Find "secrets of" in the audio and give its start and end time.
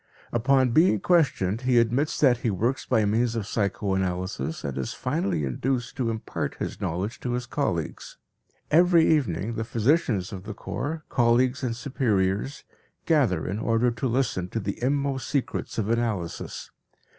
15.29-15.87